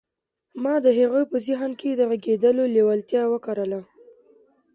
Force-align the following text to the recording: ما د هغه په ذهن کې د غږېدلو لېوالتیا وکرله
ما 0.63 0.73
د 0.85 0.87
هغه 0.99 1.21
په 1.31 1.37
ذهن 1.47 1.71
کې 1.79 1.89
د 1.95 2.01
غږېدلو 2.09 2.63
لېوالتیا 2.75 3.23
وکرله 3.33 3.81